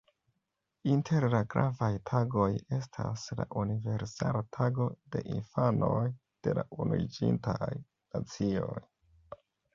[0.91, 6.01] Inter la gravaj tagoj estas la "Universala tago de infanoj"
[6.49, 8.83] de la Unuiĝintaj Nacioj.